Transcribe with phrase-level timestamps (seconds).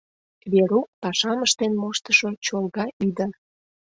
[0.51, 3.31] Верук пашам ыштен моштышо чолга ӱдыр.